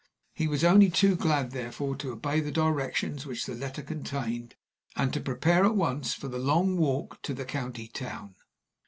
[0.33, 4.55] He was only too glad, therefore, to obey the directions which the letter contained,
[4.95, 8.33] and to prepare at once for his long walk to the county town.